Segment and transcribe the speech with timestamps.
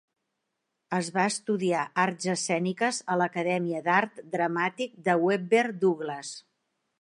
[0.99, 6.35] Es va estudiar arts escèniques a l'Acadèmia d'Art Dramàtic de Webber Douglas.